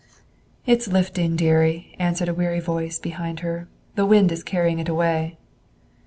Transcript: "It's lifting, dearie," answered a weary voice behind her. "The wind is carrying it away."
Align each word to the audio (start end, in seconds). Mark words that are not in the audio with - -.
"It's 0.65 0.87
lifting, 0.87 1.35
dearie," 1.35 1.93
answered 1.99 2.27
a 2.27 2.33
weary 2.33 2.59
voice 2.59 2.97
behind 2.97 3.41
her. 3.41 3.67
"The 3.93 4.03
wind 4.07 4.31
is 4.31 4.41
carrying 4.43 4.79
it 4.79 4.89
away." 4.89 5.37